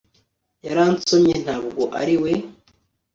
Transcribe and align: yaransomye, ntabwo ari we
yaransomye, 0.65 1.35
ntabwo 1.43 1.83
ari 2.01 2.15
we 2.21 2.31